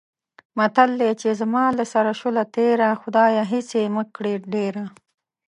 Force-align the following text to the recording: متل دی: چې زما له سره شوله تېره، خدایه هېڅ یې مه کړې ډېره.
متل 0.57 0.89
دی: 1.01 1.11
چې 1.21 1.29
زما 1.41 1.65
له 1.77 1.85
سره 1.93 2.11
شوله 2.19 2.43
تېره، 2.55 2.89
خدایه 3.01 3.43
هېڅ 3.51 3.69
یې 3.79 3.87
مه 3.95 4.03
کړې 4.15 4.33
ډېره. 4.53 4.83